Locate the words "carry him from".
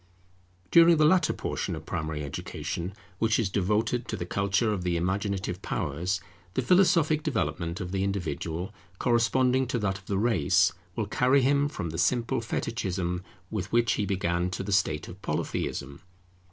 11.05-11.91